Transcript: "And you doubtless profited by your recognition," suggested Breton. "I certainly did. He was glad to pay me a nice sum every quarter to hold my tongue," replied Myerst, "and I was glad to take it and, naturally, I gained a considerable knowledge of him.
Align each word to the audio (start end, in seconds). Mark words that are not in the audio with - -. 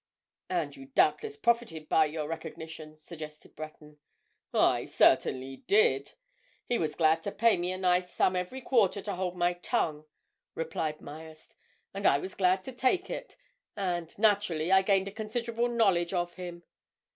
"And 0.49 0.75
you 0.75 0.85
doubtless 0.87 1.37
profited 1.37 1.87
by 1.87 2.05
your 2.07 2.27
recognition," 2.27 2.97
suggested 2.97 3.55
Breton. 3.55 3.99
"I 4.51 4.85
certainly 4.85 5.57
did. 5.57 6.13
He 6.65 6.79
was 6.79 6.95
glad 6.95 7.21
to 7.21 7.31
pay 7.31 7.55
me 7.55 7.71
a 7.71 7.77
nice 7.77 8.11
sum 8.11 8.35
every 8.35 8.61
quarter 8.61 9.03
to 9.03 9.13
hold 9.15 9.37
my 9.37 9.53
tongue," 9.53 10.05
replied 10.55 11.01
Myerst, 11.01 11.55
"and 11.93 12.07
I 12.07 12.17
was 12.17 12.33
glad 12.33 12.63
to 12.63 12.71
take 12.71 13.11
it 13.11 13.37
and, 13.77 14.17
naturally, 14.17 14.71
I 14.71 14.81
gained 14.81 15.07
a 15.07 15.11
considerable 15.11 15.67
knowledge 15.67 16.13
of 16.13 16.33
him. 16.33 16.63